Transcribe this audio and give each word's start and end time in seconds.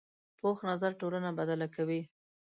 پوخ 0.39 0.57
نظر 0.71 0.91
ټولنه 1.01 1.29
بدله 1.39 1.67
کوي 1.75 2.01